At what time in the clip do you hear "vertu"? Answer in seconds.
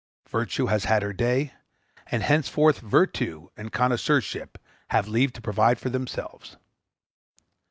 2.77-3.51